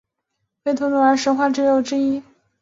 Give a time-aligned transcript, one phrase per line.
[0.63, 2.23] 维诺托努斯凯尔特神话神只之一。